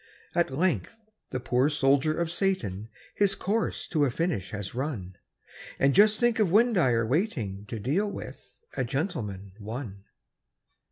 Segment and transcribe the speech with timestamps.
[0.33, 5.15] At length the poor soldier of Satan His course to a finish has run
[5.77, 10.05] And just think of Windeyer waiting To deal with "A Gentleman, One"!